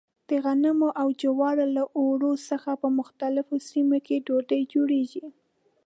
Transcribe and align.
د 0.29 0.31
غنمو 0.43 0.89
او 1.01 1.07
جوارو 1.21 1.65
له 1.77 1.83
اوړو 1.99 2.31
څخه 2.49 2.71
په 2.81 2.87
مختلفو 2.99 3.55
سیمو 3.69 3.97
کې 4.05 4.23
ډوډۍ 4.25 4.61
جوړېږي. 4.73 5.25